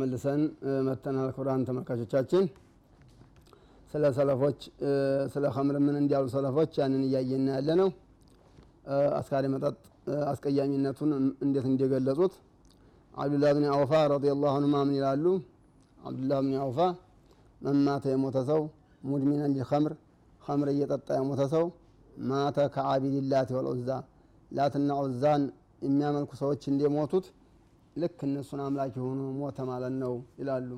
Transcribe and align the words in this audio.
ተመልሰን 0.00 0.42
መተናል። 0.86 1.30
ክቡራን 1.34 1.62
ተመልካቾቻችን 1.68 2.44
ስለ 3.92 4.04
ሰለፎች 4.16 4.60
ስለ 5.32 5.44
ከምር 5.54 5.76
ምን 5.86 5.96
እንዲያሉ 6.00 6.26
ሰለፎች 6.34 6.70
ያንን 6.80 7.02
እያየና 7.06 7.48
ያለ 7.56 7.68
ነው። 7.80 7.88
አስካሪ 9.18 9.44
መጠጥ 9.54 9.74
አስቀያሚነቱን 10.30 11.10
እንዴት 11.44 11.66
እንደገለጹት 11.70 12.34
አብዱላህ 13.14 13.50
ብን 13.56 13.66
አውፋ 13.74 13.92
ረዲየላሁ 14.12 14.52
ዐንሁማ 14.54 14.76
ምን 14.86 14.94
ይላሉ? 14.98 15.24
አብዱላህ 15.98 16.38
ብን 16.44 16.54
አውፋ 16.64 16.78
መማተ 17.60 18.04
የሞተ 18.14 18.38
ሰው 18.50 18.62
ሙድሚነን 19.02 19.52
ሊኸምር 19.56 19.94
ከምር 20.42 20.70
እየጠጣ 20.74 21.08
የሞተ 21.18 21.42
ሰው 21.54 21.66
ማተ 22.30 22.58
ከአቢድላት 22.74 23.50
ወልዑዛ 23.56 23.90
ላትና 24.50 24.90
ዑዛን 25.02 25.44
የሚያመልኩ 25.86 26.30
ሰዎች 26.42 26.62
እንደሞቱት 26.72 27.26
ልክ 28.00 28.18
እነሱን 28.26 28.60
አምላክ 28.64 28.92
የሆኑ 28.98 29.20
ሞተ 29.38 29.58
ማለት 29.70 29.94
ነው 30.02 30.12
ይላሉ። 30.40 30.70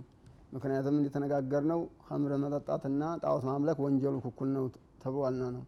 ምክንያቱም 0.54 0.96
እንደተነጋገር 0.98 1.62
ነው 1.70 1.80
ከምር 2.06 2.32
መጠጣትና 2.42 3.02
ጣዖት 3.22 3.44
ማምለክ 3.50 3.78
ወንጀሉ 3.84 4.16
ኩኩል 4.24 4.48
ነው 4.56 4.64
ተብሏልና 5.02 5.44
ነው። 5.56 5.62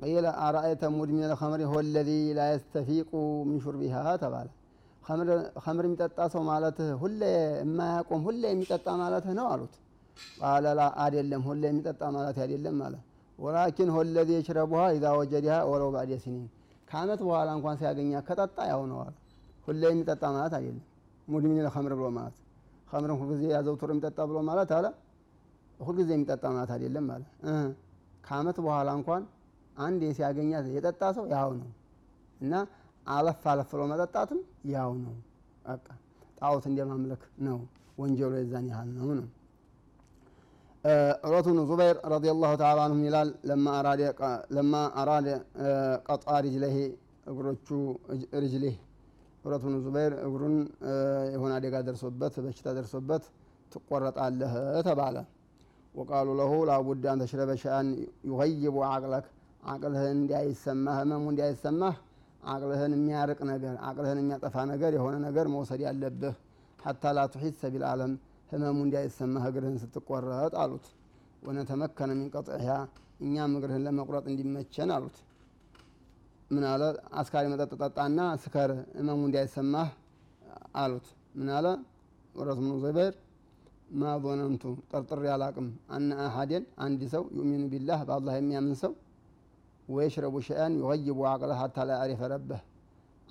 ቀይለ 0.00 0.26
አራአይተ 0.44 0.84
ሙድሚነ 0.94 1.26
ልኸምሪ 1.32 1.62
ሆ 1.70 1.82
ለዚ 1.88 2.10
ላ 2.38 2.46
የስተፊቁ 2.50 3.10
ሚን 3.48 3.60
ሹርቢሃ 3.64 3.94
ተባለ። 4.22 4.48
ከምር 5.62 5.84
የሚጠጣ 5.86 6.18
ሰው 6.32 6.42
ማለትህ 6.48 6.88
ሁሌ 7.02 7.20
የማያቆም 7.60 8.22
ሁሌ 8.26 8.42
የሚጠጣ 8.50 8.86
ማለትህ 9.02 9.34
ነው 9.38 9.46
አሉት። 9.52 9.74
ቃለ 10.40 10.66
ላ 10.78 10.84
አይደለም፣ 11.04 11.42
ሁሌ 11.48 11.62
የሚጠጣ 11.70 12.02
ማለት 12.16 12.36
አይደለም 12.44 12.76
ማለት 12.82 13.02
ወላኪን 13.38 13.90
ሆ 13.94 14.02
ለዚ 14.08 14.30
የሽረቡሃ 14.36 14.82
ኢዛ 14.96 15.06
ወጀዲሃ 15.18 15.56
ወለው 15.70 15.90
ባዕደ 15.94 16.12
ሲኒን 16.22 16.46
ከአመት 16.88 17.20
በኋላ 17.26 17.48
እንኳን 17.58 17.76
ሲያገኛ 17.80 18.20
ከጠጣ 18.28 18.58
ያው 18.70 18.82
ነው 18.90 18.98
አሉ። 19.04 19.14
ሁሌ 19.66 19.82
የሚጠጣ 19.90 20.24
ማለት 20.34 20.54
አይደለም። 20.58 20.84
ሙድሚን 21.28 21.58
ለኸምር 21.66 21.92
ብሎ 21.98 22.08
ማለት 22.16 22.36
ኸምርን 22.90 23.16
ሁልጊዜ 23.20 23.42
ያዘውትሮ 23.54 23.90
የሚጠጣ 23.94 24.18
ብሎ 24.30 24.38
ማለት 24.48 24.70
አለ 24.76 24.86
ሁልጊዜ 25.80 26.10
የሚጠጣ 26.16 26.44
ማለት 26.56 26.70
አይደለም 26.76 27.04
ማለት 27.10 27.30
ከአመት 28.24 28.58
በኋላ 28.64 28.90
እንኳን 28.98 29.22
አንዴ 29.76 30.02
ሲያገኛት 30.16 30.66
የጠጣ 30.74 31.02
ሰው 31.16 31.24
ያው 31.34 31.50
ነው 31.58 31.70
እና 32.40 32.54
አለፍ 33.06 33.42
አለፍ 33.52 33.70
ብሎ 33.74 33.82
መጠጣትም 33.90 34.40
ያው 34.72 34.92
ነው። 35.02 35.14
በቃ 35.64 35.86
ጣዖት 36.40 36.64
እንደማምለክ 36.70 37.24
ነው። 37.46 37.58
ወንጀሉ 37.98 38.32
የዛን 38.38 38.66
ያህል 38.70 38.88
ነው 38.96 39.10
ነው 39.18 39.26
ዑርወቱ 41.24 41.46
ብኑ 41.50 41.60
ዙበይር 41.68 41.96
ረዲየላሁ 42.12 42.52
ተዓላ 42.60 42.80
አንሁ 42.86 42.98
ይላል 43.06 43.28
ለማ 44.52 44.74
አራደ 45.00 45.28
ቀጣ 46.08 46.26
ሪጅለህ 46.44 46.76
እግሮቹ 47.30 47.68
ሪጅሌህ 48.42 48.76
ዑርወቱ 49.46 49.64
ብኑ 49.64 49.76
ዙበይር 49.84 50.12
እግሩን 50.26 50.54
የሆነ 51.34 51.50
አደጋ 51.58 51.74
ደርሶበት 51.86 52.34
በሽታ 52.44 52.68
ደርሶበት 52.78 53.24
ትቆረጣለህ 53.72 54.54
ተባለ። 54.86 55.16
ወቃሉ 55.94 56.28
ለሁ 56.40 56.52
ላቡድ 56.70 57.04
አን 57.10 57.20
ተሽረበ 57.22 57.50
ሸአን 57.62 57.88
ዩገይቡ 58.30 58.76
አቅለክ 58.88 59.26
አቅልህን 59.64 60.16
እንዲያይሰማህ 60.16 60.96
ህመሙ 61.00 61.24
እንዲያይሰማህ 61.32 61.94
አቅልህን 62.46 62.92
የሚያርቅ 62.96 63.38
ነገር 63.50 63.74
አቅልህን 63.88 64.18
የሚያጠፋ 64.22 64.56
ነገር 64.72 64.92
የሆነ 64.98 65.14
ነገር 65.26 65.46
መውሰድ 65.54 65.80
ያለብህ 65.86 66.34
ሐታ 66.78 67.12
ላ 67.16 67.24
ቱሒሰ 67.32 67.70
ቢልዓለም 67.74 68.12
ህመሙ 68.52 68.78
እንዳይሰማህ 68.86 69.44
እግርህን 69.50 69.78
ስትቆረጥ 69.82 70.52
አሉት። 70.62 70.86
ونتمكن 71.46 72.10
من 72.18 72.28
قطعها 72.34 72.68
እኛም 73.24 73.52
እግርህን 73.58 73.84
ለመቁረጥ 73.86 74.24
እንዲመቸን 74.32 74.90
አሉት። 74.96 75.16
ምን 76.50 76.64
አለ? 76.70 76.82
አስካሪ 77.20 77.44
መጠጥ 77.52 77.70
ጠጣና 77.80 78.18
ስከር 78.42 78.70
ህመሙ 78.98 79.20
እንዳይሰማህ 79.28 79.88
አሉት። 80.76 81.06
አለ? 81.56 81.66
ዑርወቱ 82.34 82.58
ብኑ 82.60 82.72
ዙበይር 82.76 83.14
ما 83.92 84.12
ظننت 84.22 84.62
ጠርጥሬ 84.90 85.24
አላቅም 85.34 85.66
أن 85.94 86.08
أحدا 86.24 86.64
አንድ 86.84 87.00
ሰው 87.12 87.22
يؤمن 87.36 87.62
بالله 87.72 88.00
በአላህ 88.08 88.34
የሚያምን 88.38 88.74
ሰው 88.80 88.92
ويشرب 89.88 90.34
شيئا 90.46 90.72
يغيب 90.80 91.18
عقله 91.32 91.58
حتى 91.62 91.76
لا 91.88 91.98
يعرف 91.98 92.22
ربه 92.32 92.62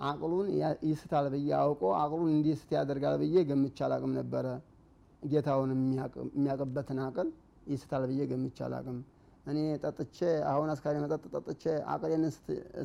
አቅሉን 0.01 0.47
ያስታል 0.89 1.25
ብዬ 1.33 1.49
አውቆ 1.59 1.81
አቅሉን 2.01 2.29
እንዲስት 2.35 2.69
ያደርጋል 2.77 3.15
ብዬ 3.21 3.43
ገምቼ 3.49 3.77
አላቅም 3.87 4.13
ነበረ 4.19 4.45
ጌታውን 5.23 5.71
የሚያቅበትን 5.75 6.99
አቅል 7.05 7.29
ይስታል 7.71 8.03
ብዬ 8.09 8.21
ገምቼ 8.31 8.57
አላቅም። 8.67 8.97
እኔ 9.45 9.57
ጠጥቼ 9.83 10.17
አሁን 10.51 10.69
አስካሪ 10.73 10.95
መጠጥ 11.03 11.23
ጠጥቼ 11.35 11.63
አቅሌን 11.93 12.23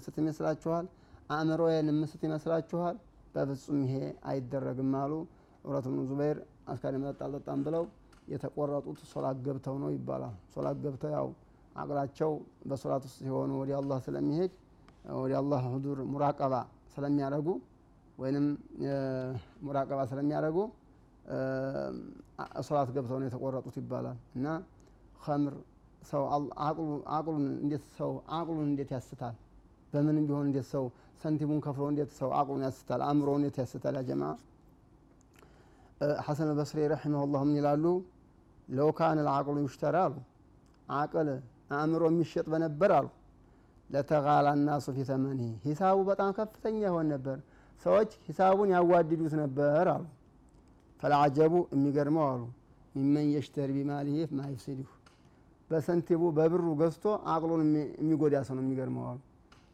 ስት 0.02 0.16
ይመስላችኋል? 0.20 0.86
አእምሮዬን 1.30 1.88
ምስት 2.00 2.22
ይመስላችኋል? 2.26 2.96
በፍጹም 3.34 3.78
ይሄ 3.84 3.94
አይደረግም 4.30 4.92
አሉ። 5.00 5.12
ዑርወቱ 5.64 5.86
ብኑ 5.92 6.00
ዙበይር 6.10 6.38
አስካሪ 6.72 6.94
መጠጥ 7.02 7.20
አልጠጣም 7.26 7.60
ብለው 7.66 7.84
የተቆረጡት 8.28 8.98
ሶላት 9.12 9.38
ገብተው 9.46 9.76
ነው 9.82 9.90
ይባላል። 9.94 10.34
ሶላት 10.54 10.78
ገብተው 10.84 11.10
ያው 11.16 11.28
አቅላቸው 11.76 12.30
በሶላት 12.68 13.02
ውስጥ 13.06 13.18
ሲሆኑ 13.20 13.50
ወደ 13.60 13.70
አላህ 13.80 13.98
ስለሚሄድ 14.06 14.52
ወደ 15.18 15.32
አላህ 15.40 15.62
ሁዱር 15.74 15.98
ሙራቀባ 16.12 16.54
ስለሚያደርጉ 16.94 17.48
ወይንም 18.18 18.46
ሙራቀባ 19.62 20.00
ስለሚያደርጉ 20.10 20.58
ሶላት 22.68 22.90
ገብተው 22.96 23.18
ነው 23.20 23.26
የተቆረጡት 23.28 23.76
ይባላል። 23.80 24.18
እና 24.36 24.46
ከምር 25.24 25.54
ሰው 26.02 26.22
አቅሉን 27.10 27.44
እንዴት 27.56 27.84
ሰው 27.98 28.10
አቅሉን 28.30 28.66
እንዴት 28.66 28.90
ያስታል? 28.96 29.34
በምንም 29.92 30.24
ቢሆን 30.28 30.46
እንዴት 30.48 30.66
ሰው 30.72 30.84
ሰንቲሙን 31.22 31.60
ከፍሎ 31.64 31.84
እንዴት 31.92 32.10
ሰው 32.20 32.30
አቅሉን 32.38 32.62
ያስታል? 32.66 33.00
አእምሮ 33.08 33.28
እንዴት 33.38 33.56
ያስታል? 33.62 33.94
ያ 33.98 34.02
ጀማ 34.08 34.24
ሐሰን 36.26 36.48
አልበስሪ 36.50 36.78
ረሒመሁላህ 36.92 37.40
ምን 37.48 37.56
ይላሉ? 37.58 37.84
ለው 38.68 38.90
ልዓቅሉ 39.20 39.56
ዩሽተራ 39.64 39.96
አሉ 40.06 40.14
አቅል 40.94 41.28
አእምሮ 41.76 42.02
የሚሸጥ 42.10 42.46
በነበር 42.52 42.90
አሉ 42.98 43.08
ለተጋላ 43.90 44.48
ናሱ 44.60 44.86
ፊ 44.96 45.00
ሂሳቡ 45.64 45.98
በጣም 46.10 46.30
ከፍተኛ 46.36 46.78
ይሆን 46.84 47.06
ነበር፣ 47.14 47.38
ሰዎች 47.82 48.10
ሂሳቡን 48.26 48.70
ያዋድዱት 48.74 49.34
ነበር 49.42 49.86
አሉ። 49.94 50.04
ፈለዓጀቡ 51.00 51.52
የሚገርመው 51.74 52.24
አሉ 52.30 52.42
ሚመን 52.94 53.26
የሽተሪ 53.34 53.70
ቢማሊሂ 53.76 54.16
ማ 54.32 54.48
ይፍሲድሁ 54.50 54.88
በሰንቲቡ 55.70 56.22
በብሩ 56.36 56.68
ገዝቶ 56.80 57.04
አቅሉን 57.32 57.62
የሚጎዳ 58.00 58.36
ሰው 58.48 58.54
ነው 58.58 58.64
የሚገርመው 58.64 59.04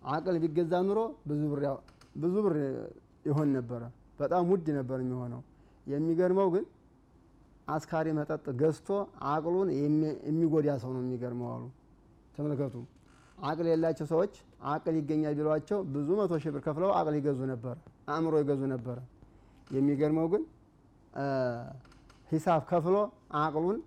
አቅል 0.09 0.37
ቢገዛ 0.43 0.73
ኑሮ 0.87 1.01
ብዙ 2.17 2.35
ብር 2.45 2.57
ይሆን 3.29 3.49
ነበረ፣ 3.57 3.83
በጣም 4.21 4.43
ውድ 4.51 4.67
ነበር 4.77 4.99
የሚሆነው። 5.03 5.41
የሚገርመው 5.87 6.49
ግን 6.55 6.65
አስካሪ 7.69 8.07
መጠጥ 8.19 8.45
ገዝቶ 8.61 8.89
አቅሉን 9.31 9.69
የሚጎዳ 10.29 10.77
ሰው 10.83 10.91
ነው 10.97 11.03
የሚገርመው 11.05 11.49
አሉ። 11.55 11.65
ተመልከቱ፣ 12.37 12.75
አቅል 13.43 13.67
የሌላቸው 13.69 14.07
ሰዎች 14.13 14.35
አቅል 14.73 14.95
ይገኛል 15.01 15.35
ቢሏቸው 15.39 15.79
ብዙ 15.95 16.09
መቶ 16.21 16.35
ሺህ 16.43 16.53
ብር 16.55 16.63
ከፍለው 16.67 16.91
አቅል 16.99 17.15
ይገዙ 17.19 17.41
ነበረ፣ 17.53 17.75
አእምሮ 18.13 18.35
ይገዙ 18.43 18.63
ነበረ። 18.75 18.99
የሚገርመው 19.71 20.27
ግን 20.33 20.43
ሂሳብ 22.31 22.63
ከፍሎ 22.71 22.97
አቅሉን 23.41 23.79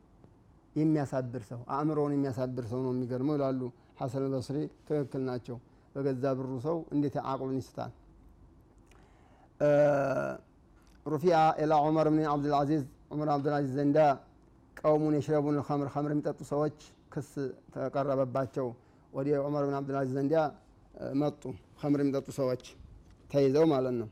የሚያሳብር 0.76 1.44
ሰው 1.50 1.62
አእምሮውን 1.76 2.14
የሚያሳብር 2.16 2.66
ሰው 2.72 2.80
ነው 2.86 2.92
የሚገርመው 2.96 3.36
ይላሉ 3.38 3.62
ሐሰን 4.00 4.24
አልበስሪ። 4.26 4.58
ትክክል 4.88 5.22
ናቸው። 5.30 5.58
በገዛ 5.96 6.24
ብሩ 6.38 6.52
ሰው 6.66 6.78
እንዴት 6.94 7.16
አቅሉን 7.30 7.58
ይስታል? 7.60 7.92
ሩፊአ 11.06 11.38
ኢላ 11.62 11.74
ዑመር 11.86 12.08
ብን 12.12 12.20
ዓብድልዓዚዝ 12.32 12.84
ዑመር 13.14 13.30
ዓብድልዓዚዝ 13.34 13.72
ዘንዳ 13.78 13.98
ቀውሙን 14.78 15.16
የሽረቡን 15.18 15.58
ከምር 15.68 15.88
ከምር 15.94 16.12
የሚጠጡ 16.14 16.40
ሰዎች 16.52 16.78
ክስ 17.14 17.32
ተቀረበባቸው። 17.74 18.68
ወደ 19.14 19.28
ዑመር 19.46 19.64
ብን 19.68 19.76
ዓብድልዓዚዝ 19.80 20.14
ዘንዳ 20.18 20.36
መጡ። 21.22 21.42
ከምር 21.82 22.00
የሚጠጡ 22.04 22.28
ሰዎች 22.40 22.64
ተይዘው 23.30 23.66
ማለት 23.74 23.96
ነው። 24.02 24.10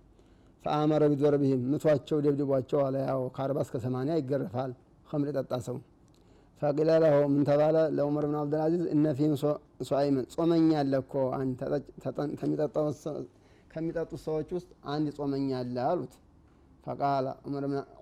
ፈአመረ 0.66 1.04
ቢዶርቢሂም 1.12 1.62
ምቷቸው፣ 1.72 2.18
ደብድቧቸው 2.26 2.80
አለ። 2.86 2.96
ያው 3.10 3.22
ከአርባ 3.36 3.60
እስከ 3.66 3.78
ሰማንያ 3.86 4.16
ይገረፋል 4.20 4.72
ከምር 5.08 5.28
የጠጣ 5.32 5.54
ሰው። 5.68 5.78
ፈቂለ 6.62 6.90
ለሁ 7.04 7.16
ምን 7.32 7.44
ተባለ? 7.48 7.78
ለዑመር 7.98 8.26
ብን 8.26 8.36
ዓብድልዓዚዝ 8.40 8.84
እነ 8.94 9.06
ፊህም 9.18 9.34
ሷኢምን 9.90 10.26
ጾመኛ 10.34 10.70
አለ 10.82 10.94
እኮ 11.04 11.14
ከሚጠጡት 13.72 14.20
ሰዎች 14.26 14.50
ውስጥ 14.58 14.70
አንድ 14.94 15.08
ጾመኛ 15.18 15.50
አለ 15.60 15.76
አሉት። 15.88 16.14
فقال 16.86 17.26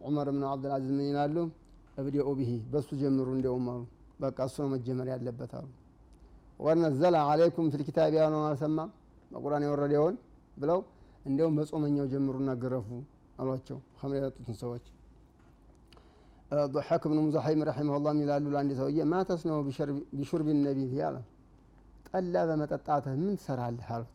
ዑመር 0.06 0.28
ብን 0.30 0.44
ዓብድልዓዚዝ 0.52 0.92
ምን 0.98 1.08
ይላሉ? 1.10 1.36
ابدؤوا 1.98 2.28
به 2.40 2.52
በሱ 2.72 2.90
ጀምሩ 3.02 3.28
እንዲያውም 3.36 3.68
አሉ። 3.74 3.82
በቃ 4.22 4.38
እሱ 4.48 4.56
ነው 4.64 4.70
መጀመር 4.74 5.08
ያለበት 5.14 5.52
አሉ። 5.60 5.68
ونزل 6.60 7.16
عليكم 7.30 7.68
في 7.74 7.84
الكتاب 7.88 8.14
ያነው 8.18 8.42
አልሰማም 8.50 8.90
በቁርአን 9.32 9.64
የወረደውን 9.68 10.16
ብለው 10.58 10.80
እንዲያውም 11.26 11.56
በጾመኛው 11.60 12.06
ጀምሩና 12.14 12.52
ገረፉ 12.62 12.88
አሏቸው 13.40 13.78
ከምር 13.98 14.16
የጠጡትን 14.20 14.58
ሰዎች። 14.62 14.86
ضحክ 16.74 17.04
ብኑ 17.10 17.20
ሙዘሐይም 17.26 17.62
ረሒመሁላህ 17.68 18.14
ይላሉ 18.22 18.46
ለአንድ 18.54 18.72
ሰውዬ 18.80 19.00
ማ 19.12 19.22
ተስነው 19.30 19.58
ቢሹርቢ 20.18 20.48
ነቢይ? 20.60 21.00
አለ 21.08 21.16
ጠላ 22.10 22.36
በመጠጣትህ 22.50 23.16
ምን 23.22 23.36
ትሰራለህ 23.40 23.88
አሉት። 23.96 24.14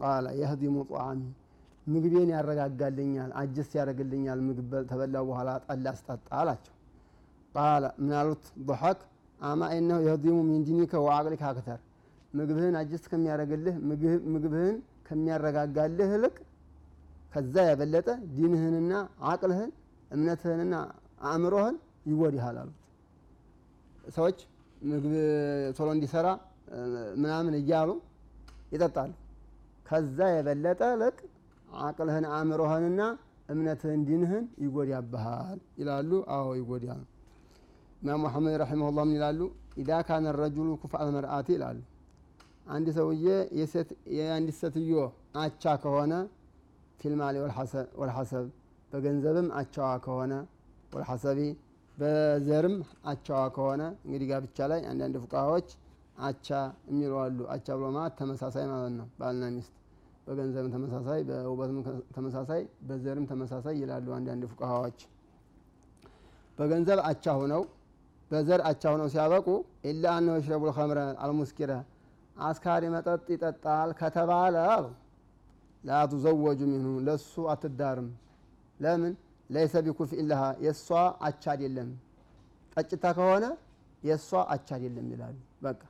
ቃለ 0.00 0.26
የህዲሙ 0.40 0.76
ጣዓሚ 0.90 1.20
ምግቤን 1.86 2.30
ያረጋጋልኛል 2.34 3.30
አጀስ 3.40 3.70
ያደረግልኛል 3.78 4.40
ምግብ 4.48 4.72
ተበላ 4.90 5.16
በኋላ 5.28 5.50
ጠላ 5.66 5.86
ስጠጣ 5.98 6.26
አላቸው። 6.40 6.74
ቃለ 7.54 7.84
ምናሉት 8.02 8.44
ضحክ 8.68 9.00
አማ 9.40 9.62
ኢነሁ 9.76 9.98
የህዲሙ 10.06 10.36
ሚን 10.48 10.62
ወአቅሊከ 11.04 11.42
አክተር 11.50 11.80
ምግብህን 12.34 12.74
አጀስ 12.80 13.04
ከሚያደረግልህ 13.10 13.76
ምግብህን 14.32 14.76
ከሚያረጋጋልህ 15.08 16.10
ልቅ 16.24 16.36
ከዛ 17.32 17.54
የበለጠ 17.68 18.08
ዲንህንና 18.36 18.92
አቅልህን 19.30 19.70
እምነትህንና 20.10 20.74
አእምሮህን 21.20 21.76
ይጎድሃል 22.06 22.56
አሉት። 22.60 22.76
ሰዎች 24.16 24.38
ምግብ 24.82 25.14
ቶሎ 25.76 25.88
እንዲሰራ 25.96 26.28
ምናምን 27.22 27.54
እያሉ 27.60 27.90
ይጠጣሉ። 28.74 29.12
ከዛ 29.86 30.18
የበለጠ 30.32 30.80
ልቅ 31.02 31.16
አቅልህን 31.82 32.26
አእምሮህንና 32.32 33.00
እምነትህን 33.48 34.00
ዲንህን 34.08 34.44
ይጎዳብሃል 34.64 35.58
ይላሉ። 35.80 36.10
አዎ 36.34 36.48
ይጎዳል። 36.60 37.02
ኢማም 38.02 38.20
መሐመድ 38.24 38.54
ረሒመሁላህ 38.62 39.04
ምን 39.08 39.16
ይላሉ? 39.18 39.40
ኢዛ 39.80 39.90
ካነ 40.08 40.26
ረጁሉ 40.40 40.68
ኩፍአል 40.82 41.08
መርአቲ 41.16 41.48
ይላሉ። 41.56 41.78
አንድ 42.66 42.86
ሰውዬ 42.96 43.26
የአንዲት 44.16 44.56
ሴትዮ 44.60 44.94
አቻ 45.42 45.64
ከሆነ 45.82 46.12
ፊልማሊ 47.00 47.36
ወልሐሰብ 48.00 48.46
በገንዘብም 48.92 49.48
አቻዋ 49.60 49.88
ከሆነ 50.04 50.32
ወልሐሰቢ 50.92 51.40
በዘርም 51.96 52.76
አቻዋ 53.10 53.40
ከሆነ 53.54 53.82
እንግዲህ 54.04 54.26
ጋብቻ 54.30 54.66
ላይ 54.72 54.80
አንዳንድ 54.90 55.16
ፉቃሃዎች 55.22 55.68
አቻ 56.20 56.48
የሚሉ 56.88 57.12
አሉ። 57.22 57.38
አቻ 57.54 57.66
ብሎ 57.76 57.88
ማለት 57.96 58.14
ተመሳሳይ 58.20 58.64
ማለት 58.72 58.92
ነው። 58.98 59.06
ባልና 59.18 59.44
ሚስት 59.56 59.72
በገንዘብም 60.26 60.70
ተመሳሳይ፣ 60.74 61.20
በውበትም 61.28 61.76
ተመሳሳይ፣ 62.16 62.62
በዘርም 62.88 63.26
ተመሳሳይ 63.30 63.76
ይላሉ 63.82 64.06
አንዳንድ 64.16 64.42
ፉቃሃዎች። 64.52 64.98
በገንዘብ 66.58 67.00
አቻ 67.08 67.34
ሆነው 67.40 67.62
በዘር 68.30 68.60
አቻ 68.70 68.82
ሆነው 68.92 69.08
ሲያበቁ 69.12 69.46
ኢላ 69.90 70.04
አነሁ 70.16 70.34
የሽረቡ 70.38 70.62
ልኸምረ 70.70 71.00
አልሙስኪረ 71.24 71.72
አስካሪ 72.42 72.84
መጠጥ 72.94 73.24
ይጠጣል 73.34 73.90
ከተባለ 74.00 74.56
አሉ 74.74 74.86
ላ 75.84 76.00
ቱዘወጁ 76.10 76.60
ሚንሁ 76.72 76.92
ለሱ 77.06 77.32
አትዳርም። 77.52 78.08
ለምን 78.80 79.14
ለይሰ 79.50 79.74
ቢኩፍ 79.86 80.10
ኢላሃ 80.20 80.42
የእሷ 80.64 80.88
አቻ 81.22 81.44
አይደለም። 81.52 81.90
ጠጭታ 82.74 83.04
ከሆነ 83.16 83.44
የእሷ 84.02 84.30
አቻ 84.54 84.68
አይደለም 84.76 85.06
ይላሉ። 85.12 85.36
በቃ 85.62 85.80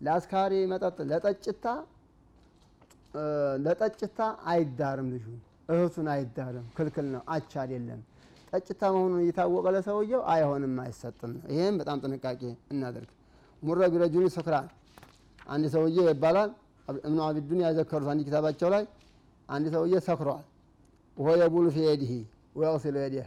ለአስካሪ 0.00 0.52
መጠጥ 0.72 0.98
ለጠጭታ 1.10 1.64
ለጠጭታ 3.64 4.18
አይዳርም። 4.50 5.08
ልጁ 5.14 5.26
እህቱን 5.72 6.08
አይዳርም፣ 6.12 6.66
ክልክል 6.76 7.06
ነው። 7.14 7.22
አቻ 7.28 7.52
አይደለም። 7.62 8.00
ጠጭታ 8.52 8.82
መሆኑን 8.94 9.20
እየታወቀ 9.24 9.66
ለሰውየው 9.74 10.22
አይሆንም፣ 10.32 10.76
አይሰጥም። 10.84 11.32
ይህም 11.52 11.74
በጣም 11.80 11.98
ጥንቃቄ 12.04 12.40
እናደርግ። 12.72 13.10
ሙረ 13.62 13.80
ቢረጁኒ 13.92 14.26
ስክራን 14.36 14.68
አንድ 15.46 15.64
ሰውዬ 15.74 15.96
ይባላል 16.08 16.50
እብኑ 16.88 17.18
አቢዱን 17.26 17.60
ያዘከሩት 17.64 18.08
አንድ 18.12 18.20
ኪታባቸው 18.26 18.68
ላይ 18.74 18.84
አንድ 19.48 19.66
ሰውዬ 19.74 19.94
ሰክሯል። 20.06 20.44
ወሆ 21.16 21.28
የቡሉ 21.40 21.66
ፊ 21.74 21.78
ወየግሲሉ 22.54 22.96
የዲህ 23.02 23.26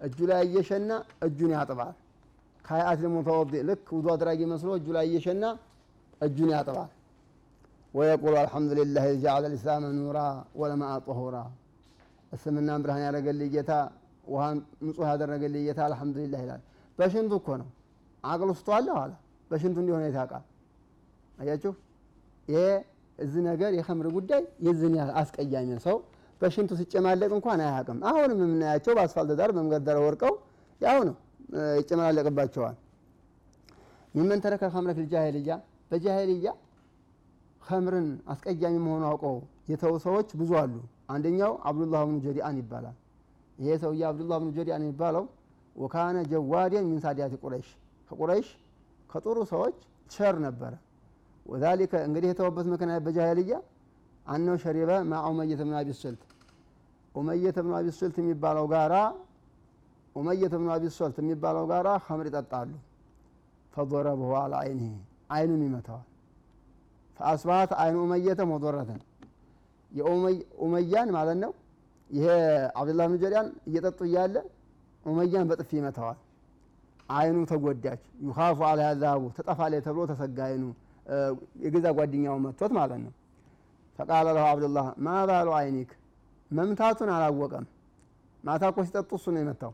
እጁ 0.00 0.18
ላይ 0.30 0.40
እየሸና 0.46 0.90
እጁን 1.26 1.52
ያጥባል። 1.56 1.94
ከሀይአት 2.64 2.98
ልሙተወዲእ 3.04 3.62
ልክ 3.68 3.86
ውዱ 3.96 4.06
አድራጊ 4.14 4.40
መስሎ 4.52 4.70
እጁ 4.78 4.86
ላይ 4.96 5.04
እየሸና 5.10 5.44
እጁን 6.20 6.50
ያጥባል። 6.54 6.90
ወየቁሉ 7.94 8.34
አልሐምዱሊላህ 8.40 9.04
ጀዐለ 9.22 9.44
ልእስላመ 9.52 9.84
ኑራ 9.98 10.18
ወለማአ 10.60 10.94
ጠሁራ 11.06 11.36
እስልምናን 12.32 12.80
ብርሃን 12.84 13.02
ያደረገልኝ 13.06 13.48
ጌታ 13.54 13.72
ውሃን 14.24 14.56
ንጹህ 14.84 15.06
ያደረገልኝ 15.10 15.62
ጌታ 15.68 15.80
አልሐምዱሊላህ 15.86 16.40
ይላል። 16.44 16.62
በሽንቱ 16.98 17.32
እኮ 17.40 17.48
ነው 17.60 17.68
አቅል 18.24 18.48
ውስጡ 18.52 18.68
አለ 18.76 18.88
ኋላ 18.96 19.12
በሽንቱ 19.50 19.76
እንዲሆነ 19.82 20.02
የታውቃል። 20.08 20.44
አያችሁ 21.38 21.72
ይሄ 22.48 22.60
እዚህ 23.18 23.42
ነገር 23.48 23.70
የኸምር 23.78 24.06
ጉዳይ 24.16 24.42
የዝን 24.66 24.94
አስቀያሚ 25.20 25.68
ሰው 25.86 25.96
በሽንቱ 26.44 26.70
ሲጨማለቅ 26.80 27.30
እንኳን 27.36 27.60
አያውቅም። 27.64 27.98
አሁንም 28.10 28.38
የምናያቸው 28.44 28.92
በአስፋልት 28.96 29.32
ዳር 29.40 29.50
በመንገድ 29.54 29.82
ዳር 29.88 29.98
ወርቀው 30.04 30.34
ያው 30.80 30.98
ነው 31.08 31.16
ይጨመላለቅባቸዋል። 31.78 32.76
ሚመን 34.14 34.40
ተረከ 34.44 34.64
ኸምረ 34.74 34.90
ፊል 34.96 35.06
ጃሂልያ 35.12 35.52
በጃሂልያ 35.90 36.50
ኸምርን 37.62 38.08
አስቀያሚ 38.32 38.74
መሆኑ 38.84 39.02
አውቀው 39.10 39.36
የተው 39.70 39.94
ሰዎች 40.04 40.28
ብዙ 40.40 40.50
አሉ። 40.62 40.74
አንደኛው 41.08 41.52
አብዱላህ 41.68 42.02
ብኑ 42.06 42.16
ጀዲአን 42.26 42.56
ይባላል። 42.60 42.96
ይሄ 43.58 43.72
ሰውዬ 43.82 44.02
አብዱላህ 44.08 44.36
ብኑ 44.42 44.50
ጀዲአን 44.56 44.82
የሚባለው 44.84 45.24
ወካነ 45.76 46.16
ጀዋዴን 46.30 46.84
ሚን 46.90 46.98
ሳዲያቲ 47.04 47.34
ቁረይሽ 47.42 47.68
ከቁረይሽ 48.10 48.48
ከጥሩ 49.10 49.38
ሰዎች 49.52 49.76
ቸር 50.10 50.36
ነበረ። 50.44 50.72
وذلك 51.46 51.94
እንግዲህ 52.06 52.28
የተወበት 52.32 52.66
ምክንያት 52.72 53.02
በጃሂልያ 53.06 53.56
أنه 54.26 54.56
شرب 54.62 54.90
مع 55.04 55.22
ኡመየተ 55.28 55.60
ብኑ 55.62 55.74
አቢ 55.80 55.90
ሱልት 55.96 56.22
ኡመየተ 57.14 57.56
ብኑ 57.64 57.72
አቢ 57.78 57.88
ሱልት 57.96 58.16
የሚባለው 58.20 58.66
ጋራ 58.72 58.94
ኡመየተ 60.16 60.54
ብኑ 60.60 60.68
አቢ 60.74 60.84
ሱልት 60.96 61.16
የሚባለው 61.22 61.64
ጋራ 61.70 61.88
ኸምር 62.06 62.26
ይጠጣሉ። 62.30 62.70
فضربه 63.74 64.32
على 64.40 64.54
عينه 64.62 64.90
አይኑን 65.34 65.62
ይመታዋል። 65.66 66.06
فأصبحت 67.18 67.72
عين 67.82 67.96
ኡመየተ 68.04 68.40
مخضرة 68.50 69.00
የኡመያን 69.92 71.08
ማለት 71.16 71.38
ነው። 71.44 71.52
ይሄ 72.10 72.26
አብዱላህ 72.78 73.04
ብኑ 73.08 73.16
ጀዲያን 73.22 73.48
እየጠጡ 73.68 73.98
እያለ 74.08 74.36
ኡመያን 75.04 75.46
በጥፊ 75.50 75.70
ይመታዋል። 75.78 76.18
አይኑ 77.08 77.36
ተጎዳች። 77.50 78.02
ዩኻፉ 78.26 78.58
አላ 78.68 78.80
ያዛቡ 78.88 79.22
ተጠፋላይ 79.36 79.80
ተብሎ 79.86 80.02
ተሰጋ 80.10 80.38
አይኑ 80.48 80.64
የገዛ 81.64 81.86
ጓደኛው 81.96 82.36
መቶት 82.44 82.72
ማለት 82.78 83.00
ነው። 83.04 83.12
ፈቃለ 83.98 84.26
ለሁ 84.36 84.44
አብዱላህ 84.52 84.86
ማ 84.98 85.16
ባሉ 85.28 85.48
አይኒክ 85.58 85.90
መምታቱን 86.54 87.10
አላወቀም። 87.14 87.64
ማታ 88.44 88.62
እኮ 88.70 88.78
ሲጠጡ 88.86 89.10
እሱ 89.18 89.26
ነው 89.34 89.40
የመታው። 89.42 89.72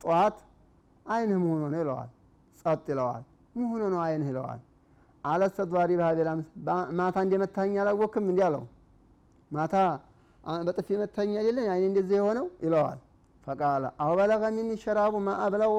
ጠዋት 0.00 0.36
አይንህ 1.06 1.38
መሆኑ 1.44 1.62
ነው 1.66 1.78
ይለዋል። 1.82 2.10
ጸጥ 2.60 2.84
ይለዋል። 2.92 3.22
መሆኑ 3.54 3.82
ነው 3.94 4.00
አይንህ 4.04 4.28
ይለዋል። 4.32 4.60
አለት 5.24 5.52
ተድዋሪ 5.58 5.90
ባህቤላም 6.00 6.38
ማታ 6.98 7.16
እንደመታኝ 7.24 7.72
አላወቅም 7.82 8.24
እንዲ 8.30 8.40
አለው። 8.46 8.64
ማታ 9.50 9.74
በጥፊ 10.66 10.88
መታኝ 11.00 11.32
አይደለን 11.40 11.66
አይኔ 11.72 11.84
እንደዚህ 11.90 12.16
የሆነው 12.18 12.46
ይለዋል። 12.64 12.98
فقال 13.46 13.84
أوبلغ 14.02 14.10
مني 14.18 14.42
الشراب 14.56 14.70
ما 14.82 15.14
أبلغ 15.28 15.72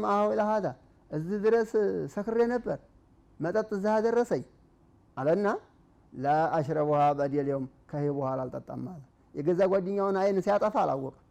معه 0.00 0.26
إلى 0.34 0.42
هذا 0.50 0.66
እዚህ 1.10 1.38
ድረስ 1.44 1.70
ሰክሬ 2.14 2.38
ነበር 2.52 2.78
መጠጥ 3.40 3.68
እዛ 3.76 3.86
ደረሰኝ 4.06 4.42
አለና 5.16 5.46
لا 6.12 6.25
أشربها 6.25 7.00
بعد 7.18 7.48
اليوم 7.50 7.66
ከይህ 7.90 8.12
በኋላ 8.16 8.40
አልጠጣም 8.44 8.80
ማለት 8.86 9.08
የገዛ 9.34 9.60
ጓደኛውን 9.72 10.16
አይን 10.20 10.38
ሲያጠፋ 10.44 10.74
አላወቅም። 10.82 11.22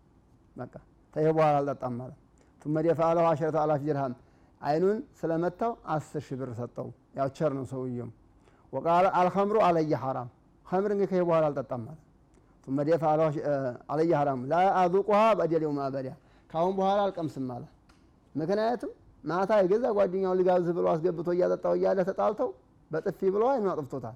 በቃ 0.56 0.74
ከይህ 1.14 1.32
በኋላ 1.38 1.56
አልጠጣም 1.62 1.94
ማለት 2.00 2.18
ثم 2.62 2.76
دفع 2.86 3.08
له 3.08 3.24
عشرة 3.30 3.58
آلاف 3.64 3.80
درهم 3.86 4.14
አይኑን 4.62 5.00
ስለመታው 5.20 5.72
አስር 5.94 6.22
ሺህ 6.28 6.38
ብር 6.42 6.52
ሰጠው። 6.60 6.88
ያው 7.18 7.28
ቸር 7.38 7.52
ነው 7.58 7.66
ሰውየውም። 7.72 8.12
ወቃለ 8.74 9.06
አልኸምሩ 9.20 9.58
አለየ 9.66 9.94
ሐራም 10.04 10.30
ኸምር 10.66 10.92
እንግዲህ 10.94 11.10
ከይህ 11.12 11.24
በኋላ 11.28 11.44
አልጠጣም 11.50 11.82
ማለት 11.86 12.02
ቱመ 12.68 12.78
ደፈዐለሁ 12.88 13.28
አለየ 13.94 14.12
ሐራም 14.20 14.42
ላ 14.52 14.62
አዙቁሃ 14.82 15.20
የውም 15.56 15.80
አበዲያ 15.86 16.14
ካሁን 16.50 16.74
በኋላ 16.78 17.00
አልቀምስም 17.06 17.46
ማለት 17.52 17.72
ምክንያቱም 18.36 18.92
ማታ 19.24 19.52
የገዛ 19.62 19.86
ጓደኛውን 19.98 20.38
ልጋብዝህ 20.40 20.74
ብሎ 20.78 20.86
አስገብቶ 20.94 21.30
እያጠጣው 21.36 21.74
እያለ 21.78 22.00
ተጣልተው 22.10 22.50
በጥፊ 22.92 23.20
ብሎ 23.36 23.44
አይኑ 23.52 23.66
አጥፍቶታል። 23.74 24.16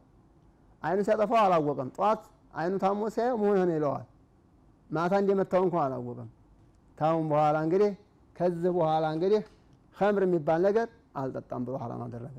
አይኑ 0.83 0.99
ሲያጠፋው 1.07 1.39
አላወቀም። 1.43 1.89
ጠዋት 1.95 2.23
አይኑ 2.57 2.73
ታሞ 2.83 3.01
ሲያየው 3.15 3.37
መሆንህን 3.41 3.71
ይለዋል። 3.75 4.05
ማታ 4.89 5.13
እንደመታው 5.21 5.61
እንኳን 5.65 5.83
አላወቀም። 5.87 6.29
ታሁን 6.97 7.25
በኋላ 7.31 7.57
እንግዲህ 7.65 7.91
ከዚህ 8.35 8.71
በኋላ 8.77 9.05
እንግዲህ 9.15 9.41
ኸምር 9.97 10.23
የሚባል 10.27 10.59
ነገር 10.67 10.87
አልጠጣም 11.21 11.61
ብሎ 11.67 11.75
ሐራም 11.83 12.01
አደረገ። 12.05 12.37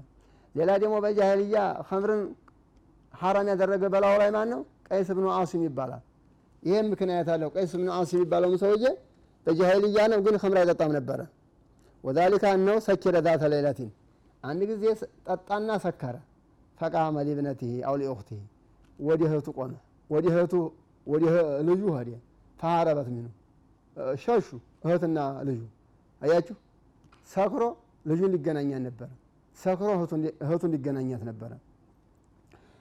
ሌላ 0.54 0.70
ደግሞ 0.82 0.94
በጃሂልያ 1.04 1.58
ኸምርን 1.88 2.22
ሐራም 3.14 3.46
ያደረገ 3.52 3.84
በላው 3.94 4.14
ላይ 4.22 4.30
ማን 4.30 4.48
ነው? 4.52 4.60
ቀይስ 4.88 5.08
ብኑ 5.16 5.26
አሲም 5.36 5.62
ይባላል። 5.66 6.02
ይህም 6.62 6.86
ምክንያት 6.92 7.28
አለው። 7.34 7.48
ቀይስ 7.56 7.72
ብኑ 7.78 7.88
አሲም 7.96 8.18
የሚባለውም 8.18 8.56
ሰውዬ 8.62 8.84
በጃሂልያ 9.46 9.98
ነው፣ 10.12 10.20
ግን 10.26 10.36
ኸምር 10.42 10.58
አይጠጣም 10.62 10.92
ነበረ። 10.98 11.20
وذلك 12.04 12.44
أنه 12.52 12.76
سكر 12.86 13.16
ذات 13.26 13.42
ليلة 13.52 13.90
አንድ 14.44 14.60
ጊዜ 14.70 14.84
ጠጣና 15.28 15.70
ሰከረ። 15.84 16.16
فقام 16.80 17.16
لابنته 17.28 17.72
أو 17.88 17.94
لأخته 18.00 18.40
ወደ 18.98 19.22
እህቱ 19.28 19.46
ቆመ። 19.56 19.72
ወደ 20.10 20.26
እህቱ 20.32 20.52
ወደ 21.06 21.24
ልጁ 21.68 21.82
ሄደ። 21.96 22.10
فهربت 22.56 23.08
منه 23.14 23.26
ሸሹ። 24.22 24.48
እህትና 24.84 25.18
ልጁ 25.48 25.60
አያችሁ፣ 26.22 26.56
ሰክሮ 27.30 27.62
ልጁን 28.04 28.30
ሊገናኛት 28.34 28.82
ነበረ። 28.88 29.08
ሰክሮ 29.58 29.88
እህቱን 30.42 30.70
ሊገናኛት 30.74 31.22
ነበረ። 31.30 31.52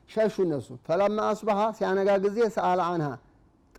ሸሹ 0.10 0.36
እነሱ። 0.46 0.68
ፈለማ 0.88 1.18
አስበሃ 1.32 1.60
ሲያነጋ 1.78 2.10
ጊዜ 2.26 2.38
ሰአለ 2.56 2.80
አንሃ 2.92 3.08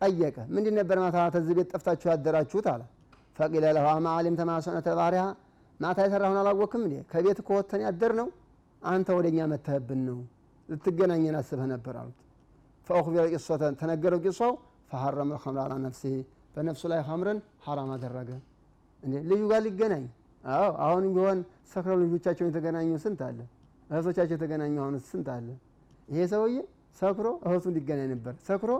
ጠየቀ 0.00 0.37
ምንድን 0.55 0.75
ነበር 0.81 0.97
ማታ 1.05 1.19
ተዚህ 1.35 1.55
ቤት 1.59 1.69
ጠፍታችሁ 1.73 2.09
ያደራችሁት 2.12 2.67
አለ 2.73 2.83
ፈቂለ 3.37 3.64
ለሁ 3.76 3.87
ማ 4.47 4.57
ሱነተ 4.67 4.88
ባሪያ 4.99 5.23
ማታ 5.81 5.99
የሰራሁን 6.07 6.38
አላወቅም 6.40 6.83
እንዴ 6.87 6.95
ከቤት 7.11 7.38
ከወተን 7.47 7.83
ያደር 7.87 8.12
ነው 8.21 8.28
አንተ 8.83 9.09
ወደ 9.19 9.26
እኛ 9.33 9.40
መተህብን 9.52 10.00
ነው 10.09 10.19
ልትገናኘን 10.69 11.37
አስበህ 11.40 11.67
ነበር 11.73 11.95
አሉት 12.00 12.19
ፈአኽቢረ 12.88 13.25
ቂሶተን 13.33 13.75
ተነገረው 13.80 14.21
ቂሷው 14.25 14.52
ፈሐረመ 14.90 15.30
ልኸምር 15.30 15.59
አላ 15.64 15.73
ነፍሲህ 15.87 16.14
በነፍሱ 16.54 16.83
ላይ 16.92 17.00
ኸምርን 17.09 17.38
ሐራም 17.64 17.90
አደረገ. 17.95 18.30
እንዴ! 19.02 19.14
ልዩ 19.30 19.42
ጋር 19.50 19.61
ሊገናኝ። 19.66 20.04
አዎ 20.45 20.68
አሁንም 20.85 21.11
ቢሆን 21.16 21.38
ሰክረው 21.73 21.97
ልጆቻቸውን 22.02 22.50
የተገናኙ 22.50 22.90
ስንት 23.04 23.21
አለ? 23.26 23.38
እህቶቻቸው 23.90 24.35
የተገናኙ 24.37 24.75
አሁን 24.83 24.95
ስንት 25.11 25.28
አለ? 25.35 25.49
ይሄ 26.09 26.21
ሰውዬ 26.33 26.57
ሰክሮ 27.00 27.26
እህቱን 27.47 27.73
ሊገናኝ 27.76 28.09
ነበር። 28.14 28.35
ሰክሮ 28.49 28.71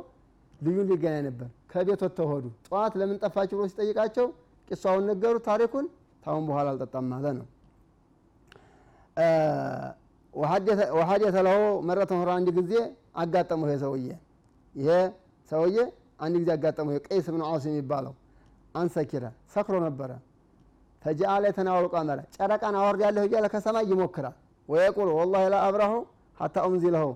ልዩን 0.61 0.87
ሊገናኝ 0.91 1.23
ነበር። 1.29 1.49
ከቤት 1.73 2.01
ወጥተው 2.05 2.27
ሆዱ። 2.33 2.47
ጠዋት 2.67 2.93
ለምን 3.01 3.17
ጠፋችሁ 3.23 3.57
ብሎ 3.59 3.67
ሲጠይቃቸው 3.73 4.27
ቂሷውን 4.69 5.05
ነገሩ 5.11 5.35
ታሪኩን 5.49 5.87
ታሁን 6.23 6.45
በኋላ 6.49 6.67
አልጠጣም 6.73 7.07
ማለት 7.13 7.35
ነው። 7.41 7.47
ለሁ 11.39 11.61
መረተ 11.89 12.11
ሆራ 12.19 12.31
አንድ 12.39 12.49
ጊዜ 12.59 12.73
አጋጠመው። 13.19 13.67
ይሄ 13.69 13.77
ሰውዬ 13.85 14.07
ይሄ 14.75 14.91
ሰውዬ 15.51 15.77
አንድ 16.21 16.35
ጊዜ 16.41 16.51
አጋጠመው። 16.57 16.97
ቀይስ 17.07 17.27
ብን 17.33 17.43
አውስ 17.49 17.65
የሚባለው 17.71 18.15
አንሰኪረ 18.75 19.25
ሰክሮ 19.55 19.75
ነበረ። 19.87 20.11
ፈጃአለ 21.03 21.43
የተናወሩቃ 21.51 21.95
መረ 22.09 22.21
ጨረቃን 22.37 22.77
አወርዳለሁ 22.81 23.23
እያለ 23.29 23.47
ከሰማይ 23.53 23.85
ይሞክራል። 23.93 24.37
ወየቁል 24.69 25.09
ወላሂ 25.19 25.45
ላ 25.53 25.59
አብራሁ 25.67 25.93
ሀታ 26.39 26.57
ኡንዚለሁ 26.67 27.07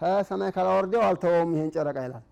ከሰማይ 0.00 0.50
ካላወርደው 0.56 1.02
አልተወውም 1.06 1.50
ይሄን 1.54 1.70
ጨረቃ 1.76 1.98
ይላል። 2.06 2.24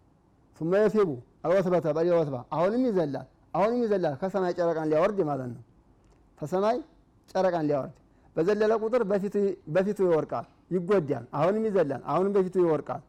ሱመ 0.61 0.73
የሲቡ 0.83 1.11
አልወስበተ 1.45 1.87
በሌ 1.97 2.09
ወስባ 2.17 2.37
አሁንም 2.55 2.83
ይዘላል፣ 2.89 3.27
አሁንም 3.55 3.79
ይዘላል። 3.85 4.15
ከሰማይ 4.21 4.53
ጨረቃን 4.59 4.89
ሊያወርድ 4.91 5.19
ማለት 5.31 5.49
ነው። 5.53 5.63
ከሰማይ 6.39 6.77
ጨረቃን 7.29 7.65
ሊያወርድ 7.71 7.95
በዘለለ 8.37 8.73
ቁጥር 8.83 9.03
በፊቱ 9.75 9.99
ይወርቃል፣ 10.07 10.47
ይጎዳል። 10.75 11.25
አሁንም 11.39 11.63
ይዘላል፣ 11.69 12.03
አሁንም 12.07 12.33
በፊቱ 12.37 12.55
ይወርቃል። 12.65 13.03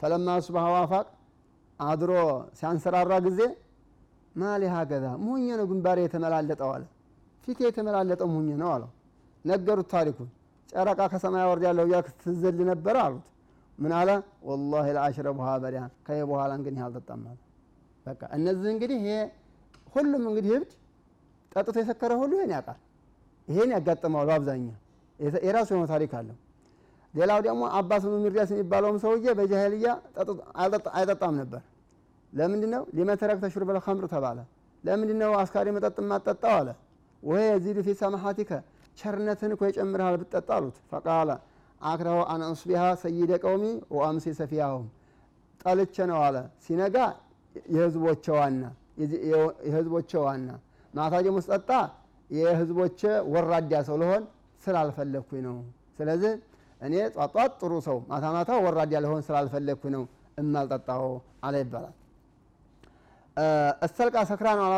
ፈለማ 0.00 0.28
ሱብሃ 0.46 0.64
ዋፋቅ 0.74 1.06
አድሮ 1.80 2.10
ሲያንሰራራ 2.58 3.14
ጊዜ 3.26 3.40
ማሊ 4.34 4.62
ሀገዛ 4.74 5.06
ሙኝ 5.22 5.46
ነው 5.58 5.66
ግንባሬ 5.70 5.98
የተመላለጠው 6.04 6.70
አለ። 6.74 6.84
ፊቴ 7.46 7.58
የተመላለጠው 7.68 8.28
ሙኝ 8.34 8.48
ነው 8.62 8.70
አለው። 8.74 8.90
ነገሩት 9.44 9.88
ታሪኩን። 9.94 10.28
ጨረቃ 10.72 11.00
ከሰማይ 11.12 11.44
ወርድ 11.50 11.64
ያለው 11.68 11.84
እያ 11.88 11.96
ትዘል 12.22 12.58
ነበረ 12.70 12.96
አሉት። 13.06 13.26
ምን 13.78 13.92
አለ? 13.98 14.10
ወላሂ 14.48 14.86
ለአሽረቡሃ 14.96 15.48
በዲያ 15.62 15.82
ከይ 16.06 16.20
በኋላ 16.30 16.50
እንግዲህ 16.58 16.80
አልጠጣም 16.86 17.22
በቃ 18.06 18.20
እነዚህ 18.36 18.68
እንግዲህ 18.74 18.98
ይሄ 19.02 19.10
ሁሉም 19.94 20.24
እንግዲህ 20.30 20.50
እብድ 20.56 20.70
ጠጥቶ 21.52 21.76
የሰከረ 21.82 22.12
ሁሉ 22.20 22.32
ይሄን 22.38 22.52
ያውቃል። 22.56 22.80
ይሄን 23.48 23.70
ያጋጥመዋል 23.76 24.26
በአብዛኛው። 24.30 24.76
የራሱ 25.46 25.68
የሆነ 25.74 25.86
ታሪክ 25.92 26.12
አለው 26.18 26.36
ሌላው 27.16 27.40
ደግሞ 27.46 27.62
ብኑ 28.04 28.14
ሚርዳስ 28.24 28.50
የሚባለውም 28.54 28.96
ሰውዬ 29.04 29.26
በጃሄልያ 29.38 29.90
አይጠጣም 30.94 31.34
ነበር። 31.40 31.62
ለምንድ 32.32 32.64
ነው 32.72 32.82
ሊመተረክ 32.96 33.38
ተሹርበል 33.44 33.78
ኸምር 33.84 34.06
ተባለ። 34.12 34.38
ለምንድ 34.84 35.10
ነው 35.20 35.32
አስካሪ 35.42 35.68
መጠጥ 35.76 35.96
ማጠጣው 36.10 36.54
አለ። 36.58 36.68
ወይ 37.22 37.44
የዚዱ 37.48 37.78
ፊ 37.86 37.94
ሰማሓቲከ 38.00 38.50
ቸርነትን 38.98 39.50
እኮ 39.54 39.62
የጨምርሃል 39.68 40.16
ብትጠጣ 40.20 40.48
አሉት። 40.56 40.76
ፈቃለ 40.90 41.30
አክረሁ 41.80 42.18
አን 42.32 42.42
ኡስቢሃ 42.48 42.82
ሰይደ 43.02 43.32
ቀውሚ 43.42 43.64
ወአምሲ 43.96 44.26
ሰፊያሁም። 44.38 44.86
ጠልቼ 45.60 45.96
ነው 46.10 46.18
አለ። 46.26 46.36
ሲነጋ 46.64 46.96
የህዝቦቼ 47.72 48.24
ዋና 48.38 48.62
የህዝቦቼ 49.64 50.10
ዋና። 50.24 50.48
ማታ 50.94 51.14
ደግሞ 51.26 51.38
ስጠጣ 51.46 51.70
የህዝቦቼ 52.30 53.00
ወራዳ 53.32 53.72
ሰው 53.88 53.96
ልሆን 54.02 54.22
ስላልፈለግኩኝ 54.64 55.42
ነው። 55.48 55.56
ስለዚህ 55.98 56.32
እኔ 56.86 56.94
ጧጧት 57.16 57.52
ጥሩ 57.60 57.72
ሰው 57.86 57.98
ማታ 58.10 58.24
ማታ 58.34 58.50
ወራዳ 58.64 58.92
ልሆን 59.04 59.22
ስላልፈለግኩኝ 59.26 59.92
ነው 59.96 60.02
እማልጠጣው 60.38 61.04
አለ 61.46 61.54
ይባላል። 61.62 61.94
እስተልቃ 63.86 64.16
ሰክራን 64.30 64.60
አላ 64.66 64.74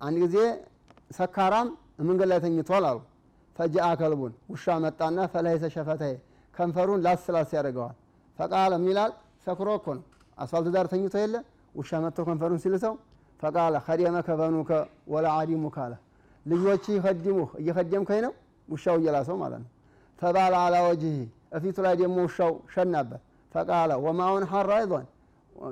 አንድ 0.00 0.16
ጊዜ 0.24 0.36
ሰካራም 1.16 1.68
መንገድ 2.08 2.28
ላይ 2.32 2.38
ተኝቷል 2.44 2.84
አሉ። 2.90 2.98
ፈጃአ 3.56 3.88
ከልቡን 4.00 4.32
ውሻ 4.52 4.74
መጣና 4.84 5.18
ፈለይሰ 5.32 5.64
ሸፈተይ 5.74 6.14
ከንፈሩን 6.54 7.00
ላስ 7.06 7.24
ላስ 7.34 7.50
ያደርገዋል። 7.56 7.96
ፈቃለ 8.38 8.72
ይላል? 8.84 9.12
ሰክሮ 9.46 9.68
እኮ 9.78 9.86
ነው። 9.98 10.04
አስፋልት 10.38 10.68
ዳር 10.74 10.86
ተኝቶ 10.92 11.14
የለ? 11.22 11.34
ውሻ 11.74 11.90
መጥቶ 12.04 12.18
ከንፈሩን 12.28 12.60
ሲልሰው 12.64 12.94
ፈቃለ 13.40 13.74
ከዲመከ 13.86 14.28
በኑከ 14.40 14.70
ወላ 15.12 15.26
አዲሙከ 15.38 15.76
አለ 15.84 15.94
ልጆች 16.46 16.84
ይኸድሙህ 16.94 17.50
እየኸደምከኝ 17.60 18.20
ነው? 18.26 18.32
ውሻው 18.68 18.96
እየላሰው 19.00 19.36
ማለት 19.42 19.60
ነው 19.64 19.70
ፈባለ 20.22 20.54
አላ 20.62 20.76
ወጅህ 20.86 21.18
እፊቱ 21.56 21.76
ላይ 21.86 21.94
ደግሞ 22.00 22.16
ውሻው 22.26 22.52
ሸናበት 22.74 23.22
ፈቃለ 23.54 23.90
ወማውን 24.04 24.44
ሐራ 24.50 24.70
አይዟን 24.78 25.06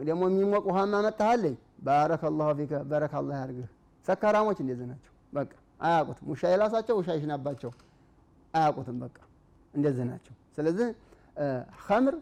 ደግሞ 0.03 0.23
የሚሞቅ 0.31 0.63
ውሃማ 0.71 0.95
መጣሃለኝ 1.07 1.55
ባረከ 1.87 2.31
ላሁ 2.39 2.49
ፊከ 2.59 2.73
በረካ 2.91 3.13
አላህ 3.21 3.37
ያርግህ 3.41 3.69
ሰካራሞች 4.07 4.59
እንደዚህ 4.65 4.87
ናቸው። 4.91 5.13
በቃ 5.33 5.51
አያውቁትም። 5.81 6.27
ውሻ 6.31 6.43
የላሳቸው 6.53 6.95
ውሻ 7.01 7.09
ይሽናባቸው 7.19 7.71
አያውቁትም። 8.55 8.97
በቃ 9.05 9.17
እንደዚህ 9.75 10.05
ናቸው። 10.11 10.35
ስለዚህ 10.57 10.89
ከምር 11.85 12.15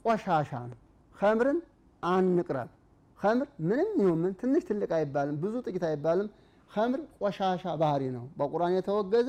ቆሻሻ 0.00 0.50
ነው። 0.70 0.78
ከምርን 1.14 1.58
አንቅረብ። 2.02 2.70
ከምር 3.18 3.48
ምንም 3.68 3.90
ይሁን 4.00 4.18
ምን 4.22 4.32
ትንሽ 4.40 4.62
ትልቅ 4.70 4.90
አይባልም 4.98 5.36
ብዙ 5.42 5.54
ጥቂት 5.66 5.84
አይባልም። 5.90 6.28
ከምር 6.70 7.00
ቆሻሻ 7.20 7.64
ባህሪ 7.82 8.02
ነው። 8.16 8.24
በቁርአን 8.38 8.74
የተወገዘ 8.78 9.28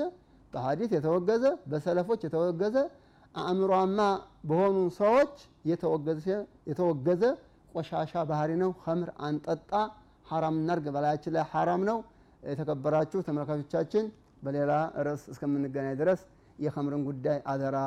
በሀዲት 0.54 0.92
የተወገዘ 0.98 1.44
በሰለፎች 1.72 2.22
የተወገዘ 2.26 2.78
አእምሯማ 3.36 4.00
በሆኑ 4.50 4.78
ሰዎች 5.00 5.34
የተወገዘ 6.70 7.24
ቆሻሻ 7.74 8.14
ባህሪ 8.30 8.52
ነው። 8.62 8.72
ከምር 8.84 9.10
አንጠጣ 9.28 9.72
ሐራም 10.28 10.56
እናርግ 10.62 10.86
በላያችን 10.96 11.34
ላይ 11.36 11.46
ሐራም 11.52 11.82
ነው። 11.90 11.98
የተከበራችሁ 12.44 13.20
ተመልካቾቻችን 13.28 14.06
በሌላ 14.44 14.72
ርዕስ 15.06 15.24
እስከምንገናኝ 15.34 15.96
ድረስ 16.02 16.22
የኸምርን 16.60 17.04
ጉዳይ 17.08 17.38
አደራ 17.54 17.78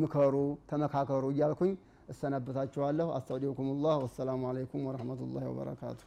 ምከሩ 0.00 0.36
ተመካከሩ 0.70 1.24
እያልኩኝ 1.34 1.72
እሰናበታችኋለሁ። 2.08 3.08
አስተውዲኩም 3.16 3.70
ላህ 3.84 3.96
ወሰላሙ 4.04 4.42
አለይኩም 4.50 4.84
ወረህመቱላሂ 4.88 5.44
ወበረካቱ 5.50 6.00